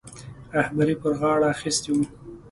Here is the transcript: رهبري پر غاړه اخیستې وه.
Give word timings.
رهبري 0.57 0.95
پر 1.01 1.11
غاړه 1.19 1.47
اخیستې 1.55 1.91
وه. 1.95 2.05